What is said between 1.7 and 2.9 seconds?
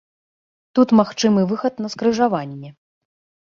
на скрыжаванне.